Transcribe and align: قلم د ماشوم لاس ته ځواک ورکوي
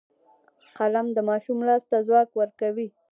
قلم 0.77 1.07
د 1.13 1.17
ماشوم 1.29 1.59
لاس 1.67 1.83
ته 1.91 1.97
ځواک 2.07 2.29
ورکوي 2.39 2.87